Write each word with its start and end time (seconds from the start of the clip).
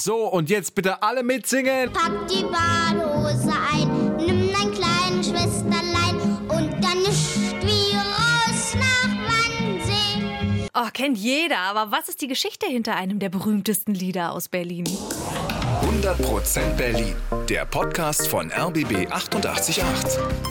So, 0.00 0.28
und 0.28 0.48
jetzt 0.48 0.76
bitte 0.76 1.02
alle 1.02 1.24
mitsingen. 1.24 1.92
Pack 1.92 2.28
die 2.28 2.44
Badehose 2.44 3.52
ein, 3.72 4.16
nimm 4.16 4.48
dein 4.52 4.70
kleines 4.70 5.26
Schwesterlein 5.26 6.38
und 6.48 6.72
dann 6.84 6.98
ist 7.00 7.36
wie 7.62 7.96
raus 7.96 8.76
nach 8.76 9.10
Wannsee. 9.26 10.68
Oh, 10.72 10.88
kennt 10.92 11.18
jeder, 11.18 11.58
aber 11.58 11.90
was 11.90 12.08
ist 12.08 12.20
die 12.20 12.28
Geschichte 12.28 12.66
hinter 12.66 12.94
einem 12.94 13.18
der 13.18 13.28
berühmtesten 13.28 13.92
Lieder 13.92 14.30
aus 14.30 14.48
Berlin? 14.48 14.84
100% 15.82 16.76
Berlin. 16.76 17.16
Der 17.48 17.64
Podcast 17.64 18.28
von 18.28 18.52
RBB 18.52 19.10
888. 19.10 19.82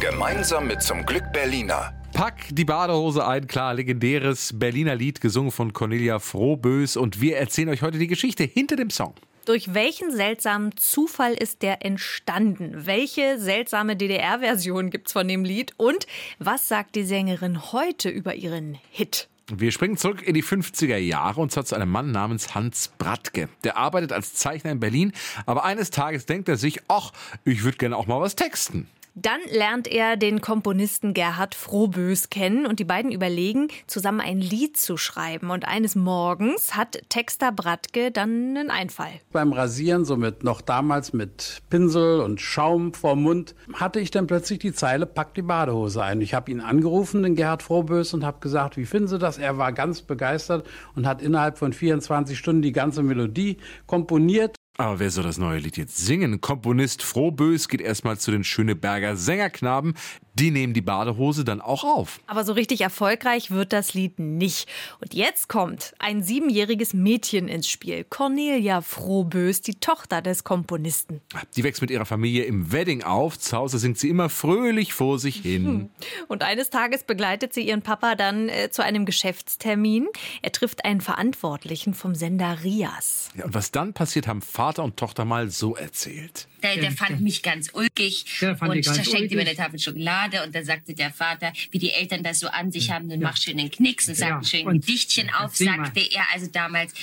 Gemeinsam 0.01 0.67
mit 0.67 0.81
zum 0.81 1.05
Glück 1.05 1.23
Berliner. 1.31 1.93
Pack 2.11 2.47
die 2.51 2.65
Badehose 2.65 3.25
ein, 3.25 3.47
klar, 3.47 3.75
legendäres 3.75 4.59
Berliner 4.59 4.95
Lied, 4.95 5.21
gesungen 5.21 5.51
von 5.51 5.71
Cornelia 5.71 6.19
Frohbös. 6.19 6.97
Und 6.97 7.21
wir 7.21 7.37
erzählen 7.37 7.69
euch 7.69 7.81
heute 7.81 7.97
die 7.97 8.07
Geschichte 8.07 8.43
hinter 8.43 8.75
dem 8.75 8.89
Song. 8.89 9.13
Durch 9.47 9.73
welchen 9.73 10.11
seltsamen 10.11 10.75
Zufall 10.75 11.33
ist 11.33 11.61
der 11.61 11.85
entstanden? 11.85 12.85
Welche 12.85 13.39
seltsame 13.39 13.95
DDR-Version 13.95 14.89
gibt's 14.89 15.13
von 15.13 15.25
dem 15.25 15.45
Lied? 15.45 15.71
Und 15.77 16.05
was 16.37 16.67
sagt 16.67 16.95
die 16.95 17.05
Sängerin 17.05 17.71
heute 17.71 18.09
über 18.09 18.35
ihren 18.35 18.77
Hit? 18.91 19.29
Wir 19.49 19.71
springen 19.71 19.95
zurück 19.95 20.21
in 20.21 20.33
die 20.33 20.43
50er 20.43 20.97
Jahre 20.97 21.39
und 21.39 21.53
zwar 21.53 21.63
zu 21.63 21.75
einem 21.75 21.89
Mann 21.89 22.11
namens 22.11 22.55
Hans 22.55 22.89
Bratke. 22.97 23.47
Der 23.63 23.77
arbeitet 23.77 24.11
als 24.11 24.33
Zeichner 24.33 24.71
in 24.71 24.81
Berlin, 24.81 25.13
aber 25.45 25.63
eines 25.63 25.91
Tages 25.91 26.25
denkt 26.25 26.49
er 26.49 26.57
sich, 26.57 26.81
ach, 26.89 27.13
ich 27.45 27.63
würde 27.63 27.77
gerne 27.77 27.95
auch 27.95 28.05
mal 28.05 28.19
was 28.19 28.35
texten. 28.35 28.89
Dann 29.19 29.39
lernt 29.49 29.87
er 29.87 30.15
den 30.15 30.41
Komponisten 30.41 31.15
Gerhard 31.15 31.55
Frohbös 31.55 32.29
kennen 32.29 32.67
und 32.67 32.79
die 32.79 32.83
beiden 32.83 33.11
überlegen, 33.11 33.69
zusammen 33.87 34.21
ein 34.21 34.39
Lied 34.39 34.77
zu 34.77 34.95
schreiben. 34.95 35.49
Und 35.49 35.67
eines 35.67 35.95
Morgens 35.95 36.75
hat 36.75 37.01
Texter 37.09 37.51
Bratke 37.51 38.11
dann 38.11 38.55
einen 38.55 38.69
Einfall. 38.69 39.09
Beim 39.31 39.53
Rasieren, 39.53 40.05
so 40.05 40.17
mit 40.17 40.43
noch 40.43 40.61
damals 40.61 41.13
mit 41.13 41.63
Pinsel 41.71 42.19
und 42.19 42.41
Schaum 42.41 42.93
vorm 42.93 43.23
Mund, 43.23 43.55
hatte 43.73 43.99
ich 43.99 44.11
dann 44.11 44.27
plötzlich 44.27 44.59
die 44.59 44.71
Zeile 44.71 45.07
Pack 45.07 45.33
die 45.33 45.41
Badehose 45.41 46.03
ein. 46.03 46.21
Ich 46.21 46.35
habe 46.35 46.51
ihn 46.51 46.61
angerufen, 46.61 47.23
den 47.23 47.33
Gerhard 47.33 47.63
Frohbös, 47.63 48.13
und 48.13 48.23
habe 48.23 48.39
gesagt, 48.39 48.77
wie 48.77 48.85
finden 48.85 49.07
Sie 49.07 49.17
das? 49.17 49.39
Er 49.39 49.57
war 49.57 49.73
ganz 49.73 50.03
begeistert 50.03 50.67
und 50.95 51.07
hat 51.07 51.23
innerhalb 51.23 51.57
von 51.57 51.73
24 51.73 52.37
Stunden 52.37 52.61
die 52.61 52.71
ganze 52.71 53.01
Melodie 53.01 53.57
komponiert. 53.87 54.56
Aber 54.79 54.99
wer 54.99 55.09
soll 55.09 55.23
das 55.23 55.39
neue 55.39 55.57
Lied 55.57 55.75
jetzt 55.75 55.97
singen? 55.97 56.39
Komponist 56.39 57.01
Frohbös 57.01 57.67
geht 57.67 57.81
erstmal 57.81 58.19
zu 58.19 58.29
den 58.29 58.43
Schöneberger 58.43 59.17
Sängerknaben. 59.17 59.95
Die 60.39 60.51
nehmen 60.51 60.75
die 60.75 60.81
Badehose 60.81 61.43
dann 61.43 61.61
auch 61.61 61.83
auf. 61.83 62.19
Aber 62.27 62.43
so 62.43 62.53
richtig 62.53 62.81
erfolgreich 62.81 63.49
wird 63.49 63.73
das 63.73 63.95
Lied 63.95 64.19
nicht. 64.19 64.69
Und 65.01 65.15
jetzt 65.15 65.49
kommt 65.49 65.95
ein 65.97 66.21
siebenjähriges 66.21 66.93
Mädchen 66.93 67.47
ins 67.47 67.67
Spiel. 67.67 68.03
Cornelia 68.03 68.81
Frohbös, 68.81 69.61
die 69.61 69.75
Tochter 69.79 70.21
des 70.21 70.43
Komponisten. 70.43 71.21
Die 71.55 71.63
wächst 71.63 71.81
mit 71.81 71.89
ihrer 71.89 72.05
Familie 72.05 72.43
im 72.43 72.71
Wedding 72.71 73.01
auf. 73.01 73.39
Zu 73.39 73.57
Hause 73.57 73.79
singt 73.79 73.97
sie 73.97 74.09
immer 74.09 74.29
fröhlich 74.29 74.93
vor 74.93 75.17
sich 75.17 75.37
hin. 75.37 75.89
Und 76.27 76.43
eines 76.43 76.69
Tages 76.69 77.03
begleitet 77.03 77.55
sie 77.55 77.67
ihren 77.67 77.81
Papa 77.81 78.13
dann 78.13 78.47
äh, 78.49 78.69
zu 78.69 78.83
einem 78.83 79.07
Geschäftstermin. 79.07 80.07
Er 80.43 80.51
trifft 80.51 80.85
einen 80.85 81.01
Verantwortlichen 81.01 81.95
vom 81.95 82.13
Sender 82.13 82.59
Rias. 82.63 83.29
Ja, 83.35 83.45
und 83.45 83.55
was 83.55 83.71
dann 83.71 83.93
passiert, 83.93 84.27
haben 84.27 84.43
Vater 84.43 84.83
und 84.83 84.97
Tochter 84.97 85.25
mal 85.25 85.49
so 85.49 85.75
erzählt. 85.75 86.47
Der, 86.63 86.77
der 86.77 86.91
fand 86.91 87.21
mich 87.21 87.43
ganz 87.43 87.69
ulkig 87.73 88.25
Der 88.41 88.57
fand 88.57 88.71
und 88.71 88.85
ganz 88.85 88.97
da 88.97 89.03
schenkte 89.03 89.35
mir 89.35 89.41
eine. 89.41 89.55
Tafel 89.55 89.79
Schokolade 89.79 90.26
und 90.45 90.53
dann 90.53 90.65
sagte 90.65 90.93
der 90.93 91.11
Vater, 91.11 91.51
wie 91.71 91.79
die 91.79 91.91
Eltern 91.91 92.23
das 92.23 92.39
so 92.39 92.47
an 92.47 92.71
sich 92.71 92.91
haben, 92.91 93.07
nun 93.07 93.19
mach 93.19 93.37
schön 93.37 93.57
den 93.57 93.71
Knicks 93.71 94.07
und 94.07 94.15
sagt 94.15 94.47
Ja, 94.51 94.67
ein 94.67 94.79
Gedichtchen 94.81 95.29
auf, 95.29 95.55
sagte 95.55 96.01
er 96.11 96.23
also 96.33 96.47
damals, 96.51 96.93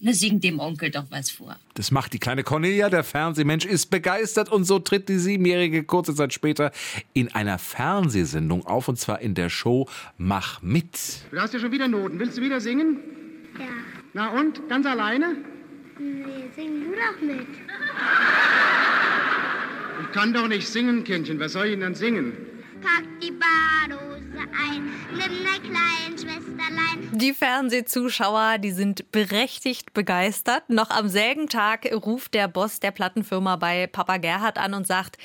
na 0.00 0.12
sing 0.12 0.40
dem 0.40 0.60
Onkel 0.60 0.90
doch 0.90 1.06
was 1.10 1.28
vor. 1.30 1.56
Das 1.74 1.90
macht 1.90 2.12
die 2.12 2.20
kleine 2.20 2.44
Cornelia. 2.44 2.88
Der 2.88 3.02
Fernsehmensch 3.02 3.64
ist 3.64 3.86
begeistert 3.86 4.48
und 4.48 4.64
so 4.64 4.78
tritt 4.78 5.08
die 5.08 5.18
Siebenjährige 5.18 5.82
kurze 5.82 6.14
Zeit 6.14 6.32
später 6.32 6.70
in 7.14 7.34
einer 7.34 7.58
Fernsehsendung 7.58 8.64
auf 8.64 8.86
und 8.86 8.98
zwar 8.98 9.20
in 9.20 9.34
der 9.34 9.50
Show 9.50 9.88
Mach 10.16 10.62
mit. 10.62 10.96
Du 11.32 11.40
hast 11.40 11.52
ja 11.52 11.58
schon 11.58 11.72
wieder 11.72 11.88
Noten. 11.88 12.18
Willst 12.20 12.38
du 12.38 12.42
wieder 12.42 12.60
singen? 12.60 12.98
Ja, 13.58 13.66
Na 14.14 14.28
und? 14.38 14.68
Ganz 14.68 14.86
alleine? 14.86 15.34
nee, 15.98 16.44
sing 16.54 16.80
du 16.80 16.90
doch 16.92 17.20
mit. 17.20 17.48
Ich 20.00 20.12
kann 20.14 20.32
doch 20.32 20.46
nicht 20.46 20.68
singen, 20.68 21.02
Kindchen. 21.04 21.40
Was 21.40 21.52
soll 21.52 21.66
ich 21.66 21.72
denn 21.72 21.80
dann 21.80 21.94
singen? 21.96 22.32
Pack 22.80 23.04
die 23.20 23.32
Badehose 23.32 24.38
ein, 24.38 24.92
nimm 25.12 25.44
dein 25.44 25.62
kleines 25.62 26.22
Schwesterlein. 26.22 27.10
Die 27.12 27.32
Fernsehzuschauer, 27.32 28.58
die 28.58 28.70
sind 28.70 29.10
berechtigt 29.10 29.92
begeistert. 29.94 30.70
Noch 30.70 30.90
am 30.90 31.08
selben 31.08 31.48
Tag 31.48 31.90
ruft 31.92 32.34
der 32.34 32.46
Boss 32.46 32.80
der 32.80 32.90
Plattenfirma 32.90 33.56
bei 33.56 33.86
Papa 33.86 34.18
Gerhard 34.18 34.58
an 34.58 34.74
und 34.74 34.86
sagt, 34.86 35.18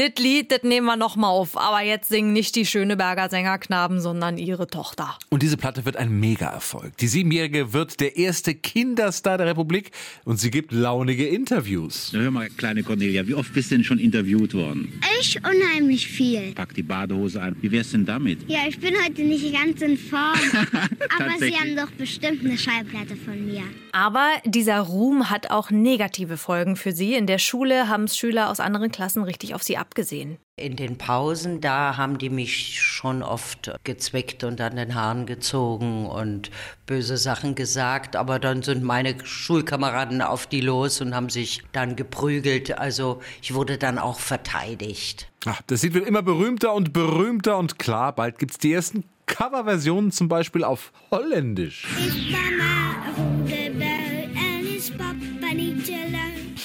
das 0.00 0.12
Lied, 0.18 0.50
das 0.50 0.62
nehmen 0.62 0.86
wir 0.86 0.96
noch 0.96 1.16
mal 1.16 1.28
auf, 1.28 1.58
aber 1.58 1.82
jetzt 1.82 2.08
singen 2.08 2.32
nicht 2.32 2.56
die 2.56 2.64
Schöneberger 2.64 3.28
Sängerknaben, 3.28 4.00
sondern 4.00 4.38
ihre 4.38 4.66
Tochter. 4.66 5.18
Und 5.28 5.42
diese 5.42 5.58
Platte 5.58 5.84
wird 5.84 5.96
ein 5.96 6.18
Mega-Erfolg. 6.18 6.96
Die 6.96 7.06
Siebenjährige 7.06 7.74
wird 7.74 8.00
der 8.00 8.16
erste 8.16 8.54
Kinderstar 8.54 9.36
der 9.36 9.48
Republik 9.48 9.90
und 10.24 10.38
sie 10.38 10.50
gibt 10.50 10.72
launige 10.72 11.26
Interviews. 11.26 12.12
Na, 12.14 12.20
hör 12.20 12.30
mal, 12.30 12.48
kleine 12.48 12.82
Cornelia, 12.82 13.26
wie 13.26 13.34
oft 13.34 13.52
bist 13.52 13.70
du 13.70 13.74
denn 13.74 13.84
schon 13.84 13.98
interviewt 13.98 14.54
worden? 14.54 15.00
Ich 15.20 15.36
unheimlich 15.36 16.06
viel. 16.06 16.52
Pack 16.54 16.74
die 16.74 16.82
Badehose 16.82 17.42
an. 17.42 17.56
Wie 17.60 17.70
wär's 17.70 17.90
denn 17.90 18.06
damit? 18.06 18.48
Ja, 18.48 18.60
ich 18.66 18.80
bin 18.80 18.94
heute 19.04 19.20
nicht 19.20 19.52
ganz 19.52 19.82
in 19.82 19.98
Form. 19.98 20.32
Aber 21.18 21.38
Sie 21.38 21.54
haben 21.54 21.76
doch 21.76 21.90
bestimmt 21.90 22.42
eine 22.42 22.56
Schallplatte 22.56 23.16
von 23.16 23.46
mir. 23.46 23.62
Aber 23.92 24.28
dieser 24.46 24.80
Ruhm 24.80 25.28
hat 25.28 25.50
auch 25.50 25.70
negative 25.70 26.38
Folgen 26.38 26.76
für 26.76 26.92
sie. 26.92 27.14
In 27.14 27.26
der 27.26 27.38
Schule 27.38 27.88
haben 27.88 28.04
es 28.04 28.16
Schüler 28.16 28.48
aus 28.48 28.60
anderen 28.60 28.90
Klassen 28.90 29.24
richtig 29.24 29.54
auf 29.54 29.62
sie 29.62 29.76
abgesehen. 29.90 30.38
In 30.56 30.76
den 30.76 30.98
Pausen, 30.98 31.60
da 31.60 31.96
haben 31.96 32.18
die 32.18 32.30
mich 32.30 32.80
schon 32.80 33.22
oft 33.22 33.72
gezwickt 33.82 34.44
und 34.44 34.60
an 34.60 34.76
den 34.76 34.94
Haaren 34.94 35.26
gezogen 35.26 36.06
und 36.06 36.50
böse 36.86 37.16
Sachen 37.16 37.54
gesagt. 37.56 38.14
Aber 38.14 38.38
dann 38.38 38.62
sind 38.62 38.84
meine 38.84 39.16
Schulkameraden 39.24 40.22
auf 40.22 40.46
die 40.46 40.60
los 40.60 41.00
und 41.00 41.14
haben 41.14 41.28
sich 41.28 41.62
dann 41.72 41.96
geprügelt. 41.96 42.78
Also 42.78 43.20
ich 43.42 43.54
wurde 43.54 43.78
dann 43.78 43.98
auch 43.98 44.20
verteidigt. 44.20 45.28
Ach, 45.46 45.60
das 45.66 45.82
Lied 45.82 45.94
wird 45.94 46.06
immer 46.06 46.22
berühmter 46.22 46.72
und 46.74 46.92
berühmter 46.92 47.58
und 47.58 47.78
klar, 47.78 48.14
bald 48.14 48.38
gibt's 48.38 48.58
die 48.58 48.72
ersten 48.72 49.04
Coverversionen 49.26 50.12
zum 50.12 50.28
Beispiel 50.28 50.62
auf 50.62 50.92
Holländisch. 51.10 51.86
Ich 51.98 52.36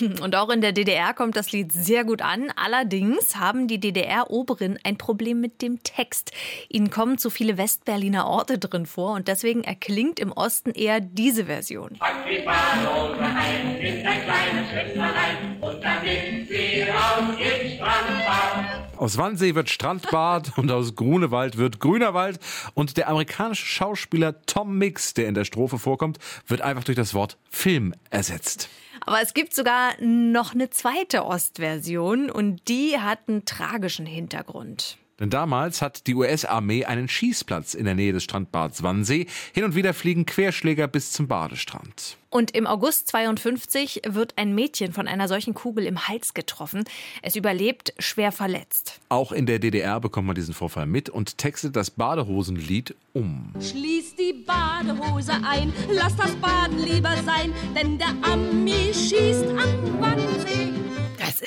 Und 0.22 0.36
auch 0.36 0.50
in 0.50 0.62
der 0.62 0.72
DDR 0.72 1.14
kommt 1.14 1.36
das 1.36 1.52
Lied 1.52 1.72
sehr 1.72 2.04
gut 2.04 2.22
an. 2.22 2.52
Allerdings 2.56 3.36
haben 3.36 3.68
die 3.68 3.80
DDR-Oberen 3.80 4.80
ein 4.84 4.98
Problem 4.98 5.42
mit 5.42 5.62
dem 5.62 5.84
Text. 5.84 6.32
Ihnen 6.70 6.90
kommen 6.90 7.18
zu 7.18 7.30
viele 7.30 7.58
Westberliner 7.58 8.28
Orte 8.28 8.58
drin 8.58 8.86
vor 8.86 9.14
und 9.14 9.28
deswegen 9.28 9.64
erklingt 9.64 10.20
im 10.20 10.32
Osten 10.32 10.72
eher 10.72 11.00
diese 11.00 11.46
Version. 11.46 11.98
Aus 18.98 19.18
Wannsee 19.18 19.56
wird 19.56 19.70
Strandbad 19.70 20.54
und 20.58 20.72
aus 20.72 20.96
Grunewald 20.96 21.58
wird 21.58 21.80
Grünerwald. 21.80 22.40
Und 22.74 22.98
der 22.98 23.10
amerikanische 23.10 23.66
Schauspieler 23.66 24.42
Tom 24.46 24.78
Mix, 24.78 25.14
der 25.14 25.28
in 25.28 25.34
der 25.34 25.46
Strophe 25.46 25.78
vorkommt, 25.78 26.20
wird 26.48 26.62
einfach 26.62 26.84
durch 26.84 26.96
das 26.96 27.14
Wort 27.14 27.38
Film 27.50 27.94
ersetzt. 28.10 28.70
Aber 29.02 29.22
es 29.22 29.34
gibt 29.34 29.54
sogar 29.54 29.94
noch 30.02 30.54
eine 30.54 30.70
zweite 30.70 31.26
Ostversion 31.26 32.30
und 32.32 32.68
die 32.68 32.98
hat 33.00 33.20
einen 33.28 33.46
tragischen 33.46 34.06
Hintergrund. 34.06 34.98
Denn 35.20 35.30
damals 35.30 35.82
hat 35.82 36.08
die 36.08 36.16
US-Armee 36.16 36.86
einen 36.86 37.08
Schießplatz 37.08 37.74
in 37.74 37.86
der 37.86 37.96
Nähe 37.96 38.12
des 38.12 38.24
Strandbads 38.24 38.84
Wannsee. 38.84 39.28
Hin 39.54 39.64
und 39.64 39.76
wieder 39.76 39.94
fliegen 39.94 40.26
Querschläger 40.26 40.88
bis 40.88 41.12
zum 41.12 41.28
Badestrand. 41.28 42.18
Und 42.30 42.52
im 42.52 42.68
August 42.68 43.08
52 43.08 44.02
wird 44.10 44.34
ein 44.36 44.54
Mädchen 44.54 44.92
von 44.92 45.08
einer 45.08 45.30
solchen 45.30 45.54
Kugel 45.54 45.86
im 45.86 46.10
Hals 46.10 46.34
getroffen. 46.34 46.84
Es 47.22 47.38
überlebt 47.38 47.94
schwer 47.98 48.34
verletzt. 48.34 49.00
Auch 49.08 49.32
in 49.32 49.46
der 49.46 49.60
DDR 49.60 50.02
bekommt 50.02 50.28
man 50.28 50.36
diesen 50.36 50.54
Vorfall 50.54 50.86
mit 50.86 51.10
und 51.10 51.38
textet 51.38 51.78
das 51.78 51.92
Badehosenlied 51.92 52.94
um. 53.14 53.54
Schließ 53.58 54.16
die 54.16 54.34
Badehose 54.34 55.32
ein, 55.50 55.72
lass 55.90 56.18
das 56.18 56.36
Baden 56.36 56.80
lieber 56.80 57.16
sein, 57.26 57.54
denn 57.74 57.98
der 57.98 58.10
Ami 58.30 58.65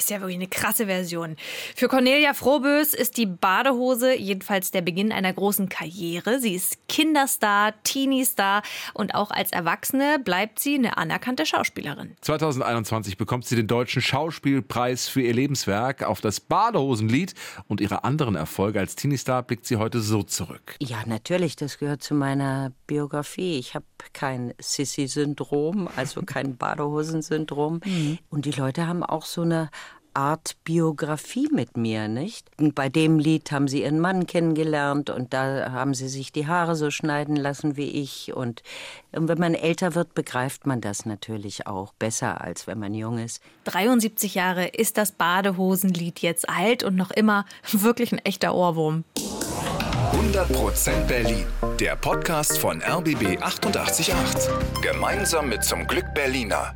ist 0.08 0.12
ja 0.12 0.20
wirklich 0.20 0.38
eine 0.38 0.48
krasse 0.48 0.86
Version. 0.86 1.36
Für 1.76 1.86
Cornelia 1.86 2.32
Frohbös 2.32 2.94
ist 2.94 3.18
die 3.18 3.26
Badehose 3.26 4.16
jedenfalls 4.16 4.70
der 4.70 4.80
Beginn 4.80 5.12
einer 5.12 5.30
großen 5.30 5.68
Karriere. 5.68 6.40
Sie 6.40 6.54
ist 6.54 6.78
Kinderstar, 6.88 7.74
Teenie-Star 7.82 8.62
und 8.94 9.14
auch 9.14 9.30
als 9.30 9.52
Erwachsene 9.52 10.18
bleibt 10.18 10.60
sie 10.60 10.76
eine 10.76 10.96
anerkannte 10.96 11.44
Schauspielerin. 11.44 12.16
2021 12.22 13.18
bekommt 13.18 13.44
sie 13.44 13.56
den 13.56 13.66
Deutschen 13.66 14.00
Schauspielpreis 14.00 15.08
für 15.08 15.20
ihr 15.20 15.34
Lebenswerk. 15.34 16.02
Auf 16.04 16.22
das 16.22 16.40
Badehosenlied 16.40 17.34
und 17.66 17.82
ihre 17.82 18.04
anderen 18.04 18.34
Erfolge 18.34 18.80
als 18.80 18.96
Teenie-Star 18.96 19.42
blickt 19.42 19.66
sie 19.66 19.76
heute 19.76 20.00
so 20.00 20.22
zurück. 20.22 20.76
Ja, 20.80 21.02
natürlich, 21.04 21.54
das 21.56 21.76
gehört 21.76 22.02
zu 22.02 22.14
meiner 22.14 22.72
Biografie. 22.86 23.58
Ich 23.58 23.74
habe 23.74 23.84
kein 24.14 24.54
Sissy-Syndrom, 24.58 25.86
also 25.96 26.22
kein 26.22 26.56
Badehosensyndrom. 26.56 27.80
Und 28.30 28.46
die 28.46 28.52
Leute 28.52 28.86
haben 28.86 29.02
auch 29.02 29.26
so 29.26 29.42
eine 29.42 29.68
Art 30.18 30.56
Biografie 30.64 31.48
mit 31.52 31.76
mir, 31.76 32.08
nicht? 32.08 32.50
Und 32.58 32.74
bei 32.74 32.88
dem 32.88 33.20
Lied 33.20 33.52
haben 33.52 33.68
sie 33.68 33.82
ihren 33.82 34.00
Mann 34.00 34.26
kennengelernt 34.26 35.10
und 35.10 35.32
da 35.32 35.70
haben 35.70 35.94
sie 35.94 36.08
sich 36.08 36.32
die 36.32 36.48
Haare 36.48 36.74
so 36.74 36.90
schneiden 36.90 37.36
lassen 37.36 37.76
wie 37.76 37.88
ich. 37.88 38.34
Und 38.34 38.64
wenn 39.12 39.38
man 39.38 39.54
älter 39.54 39.94
wird, 39.94 40.14
begreift 40.14 40.66
man 40.66 40.80
das 40.80 41.06
natürlich 41.06 41.68
auch 41.68 41.92
besser, 41.92 42.40
als 42.40 42.66
wenn 42.66 42.80
man 42.80 42.94
jung 42.94 43.18
ist. 43.18 43.40
73 43.66 44.34
Jahre 44.34 44.66
ist 44.66 44.98
das 44.98 45.12
Badehosenlied 45.12 46.18
jetzt 46.18 46.48
alt 46.48 46.82
und 46.82 46.96
noch 46.96 47.12
immer 47.12 47.44
wirklich 47.70 48.10
ein 48.10 48.18
echter 48.18 48.56
Ohrwurm. 48.56 49.04
100% 49.14 51.06
Berlin. 51.06 51.46
Der 51.78 51.94
Podcast 51.94 52.58
von 52.58 52.82
RBB 52.82 53.40
888. 53.40 54.12
Gemeinsam 54.82 55.48
mit 55.48 55.62
zum 55.62 55.86
Glück 55.86 56.12
Berliner. 56.12 56.74